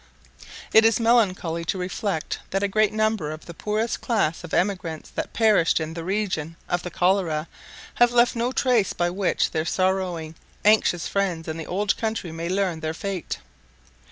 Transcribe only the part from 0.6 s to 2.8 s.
It is melancholy to reflect that a